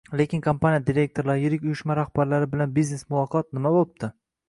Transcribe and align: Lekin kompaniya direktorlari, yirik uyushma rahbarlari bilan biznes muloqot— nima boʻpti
Lekin 0.19 0.39
kompaniya 0.45 0.81
direktorlari, 0.87 1.43
yirik 1.45 1.69
uyushma 1.69 1.99
rahbarlari 2.01 2.51
bilan 2.57 2.77
biznes 2.81 3.09
muloqot— 3.15 3.51
nima 3.59 3.79
boʻpti 3.81 4.15